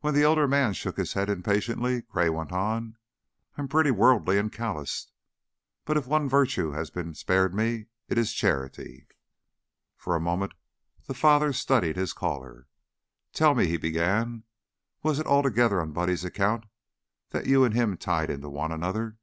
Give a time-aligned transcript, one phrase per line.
[0.00, 2.98] When the elder man shook his head impatiently Gray went on,
[3.56, 5.12] "I'm pretty worldly and calloused,
[5.86, 9.06] but if one virtue has been spared me, it is charity."
[9.96, 10.52] For a moment
[11.06, 12.68] the father studied his caller.
[13.32, 14.44] "Tell me," he began,
[15.02, 16.66] "was it altogether on Buddy's account
[17.30, 19.16] that you an' him tied into one another?"